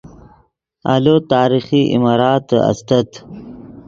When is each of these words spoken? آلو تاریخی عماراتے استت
آلو 0.93 1.15
تاریخی 1.31 1.81
عماراتے 1.95 2.57
استت 2.69 3.09